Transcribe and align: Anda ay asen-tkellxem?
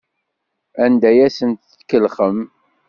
Anda 0.83 1.07
ay 1.11 1.19
asen-tkellxem? 1.27 2.37